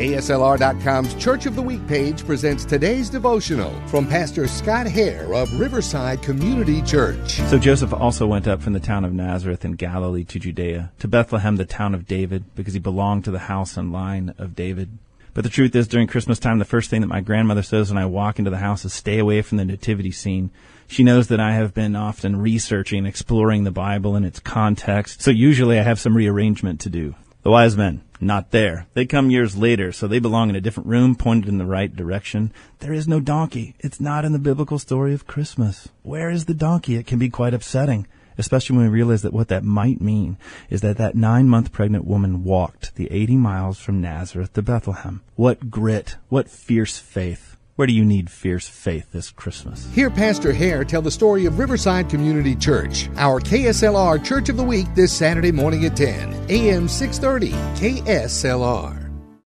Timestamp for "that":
17.02-17.06, 21.28-21.40, 39.22-39.32, 39.48-39.64, 40.82-40.98, 40.98-41.14